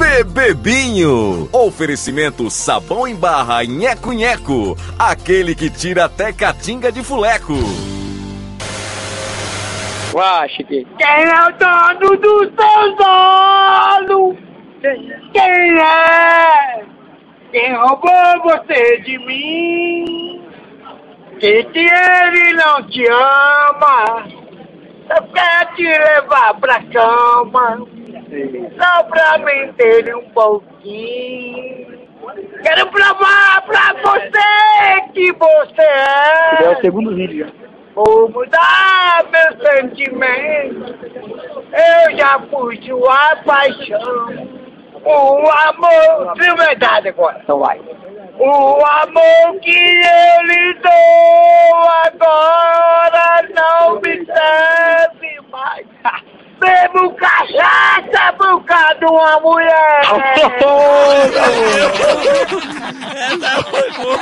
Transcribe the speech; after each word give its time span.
Bebebinho. 0.00 1.46
Oferecimento 1.52 2.48
sabão 2.48 3.06
em 3.06 3.14
barra 3.14 3.62
nheco 3.64 4.12
nheco. 4.12 4.74
Aquele 4.98 5.54
que 5.54 5.68
tira 5.68 6.06
até 6.06 6.32
catinga 6.32 6.90
de 6.90 7.04
fuleco. 7.04 7.52
Washington. 10.14 10.88
Quem 10.96 11.06
é 11.06 11.46
o 11.46 11.52
dono 11.52 12.16
dos 12.16 12.48
seus 12.56 12.96
olhos? 13.06 14.38
Quem 15.34 15.78
é? 15.78 16.82
Quem 17.52 17.76
roubou 17.76 18.42
você 18.42 19.02
de 19.02 19.18
mim? 19.18 20.42
Que 21.38 21.62
que 21.64 21.78
ele 21.78 22.52
não 22.54 22.82
te 22.88 23.06
ama? 23.06 24.26
Só 25.08 25.22
quer 25.34 25.74
te 25.74 25.82
levar 25.82 26.54
pra 26.54 26.82
cama. 26.84 27.99
Só 28.78 29.02
pra 29.04 29.38
mentir 29.38 30.16
um 30.16 30.30
pouquinho. 30.30 31.98
Quero 32.62 32.86
provar 32.90 33.62
pra 33.66 33.94
você 34.02 35.00
que 35.12 35.32
você 35.32 35.82
é. 35.82 36.64
É 36.64 36.70
o 36.70 36.80
segundo 36.80 37.14
vídeo. 37.14 37.50
Vou 37.94 38.30
mudar 38.30 39.24
meu 39.32 39.66
sentimento. 39.66 40.94
Eu 41.72 42.16
já 42.16 42.38
fui 42.50 42.80
sua 42.82 43.36
paixão. 43.44 44.60
O 45.04 45.50
amor. 45.50 46.34
De 46.34 46.54
verdade 46.54 47.08
agora. 47.08 47.40
Então 47.42 47.58
vai. 47.58 47.80
O 48.38 48.84
amor 48.86 49.60
que 49.60 49.70
eu 49.70 50.46
lhe 50.46 50.74
dou 50.74 51.09
uma 59.10 59.40
mulher! 59.40 60.00
Essa 63.14 63.62
foi 63.64 63.90
boa! 63.92 64.20